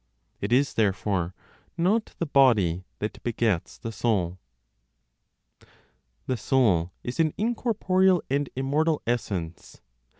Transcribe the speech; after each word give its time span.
It 0.39 0.51
is, 0.51 0.73
therefore, 0.73 1.35
not 1.77 2.15
the 2.17 2.25
body 2.25 2.85
that 2.97 3.21
begets 3.21 3.77
the 3.77 3.91
soul. 3.91 4.39
THE 6.25 6.37
SOUL 6.37 6.91
IS 7.03 7.19
AN 7.19 7.35
INCORPOREAL 7.37 8.23
AND 8.27 8.49
IMMORTAL 8.55 9.03
ESSENCE. 9.05 9.79